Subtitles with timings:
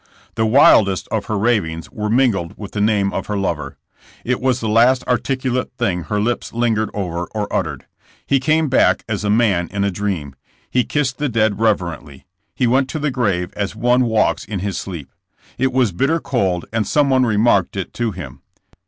[0.33, 3.77] The wildest of her ravings were mingled with the name of her lover.
[4.25, 7.85] It was the last articulate thing her lips lingered over or uttered.
[8.25, 10.33] He came back as a man in a dream.
[10.71, 12.23] He kissed the dead rev erently.
[12.55, 15.11] He went to the grave as one walks in his sleep.
[15.59, 18.41] It was bitter cold and someone remarked it to him.